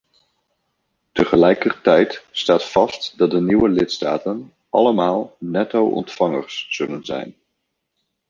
[1.13, 7.35] Tegelijkertijd staat vast dat de nieuwe lidstaten allemaal netto-ontvangers zullen zijn.